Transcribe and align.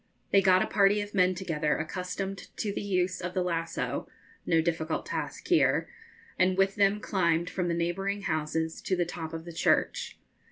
They 0.31 0.41
got 0.41 0.63
a 0.63 0.65
party 0.65 0.99
of 1.01 1.13
men 1.13 1.35
together 1.35 1.77
accustomed 1.77 2.47
to 2.57 2.73
the 2.73 2.81
use 2.81 3.21
of 3.21 3.35
the 3.35 3.43
lasso 3.43 4.07
no 4.47 4.59
difficult 4.59 5.05
task 5.05 5.47
here 5.47 5.87
and 6.39 6.57
with 6.57 6.73
them 6.73 6.99
climbed 6.99 7.51
from 7.51 7.67
the 7.67 7.75
neighbouring 7.75 8.23
houses 8.23 8.81
to 8.81 8.95
the 8.95 9.05
top 9.05 9.31
of 9.31 9.45
the 9.45 9.53
church. 9.53 10.17